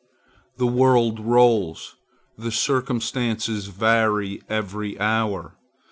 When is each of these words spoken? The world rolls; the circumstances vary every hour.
The 0.57 0.65
world 0.65 1.19
rolls; 1.19 1.95
the 2.35 2.51
circumstances 2.51 3.67
vary 3.67 4.41
every 4.49 4.99
hour. 4.99 5.59